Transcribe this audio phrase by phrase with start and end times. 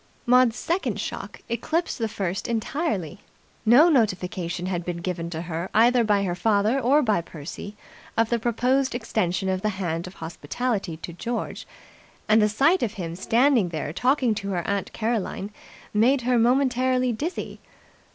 [0.25, 3.19] Maud's second shock eclipsed the first entirely.
[3.67, 7.77] No notification had been given to her either by her father or by Percy
[8.17, 11.67] of the proposed extension of the hand of hospitality to George,
[12.27, 15.51] and the sight of him standing there talking to her aunt Caroline
[15.93, 17.59] made her momentarily dizzy.